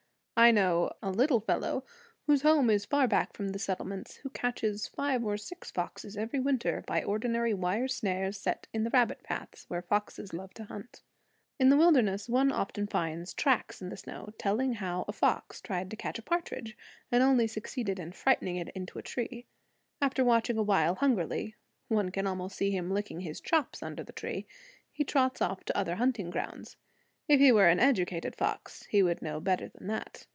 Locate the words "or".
5.23-5.37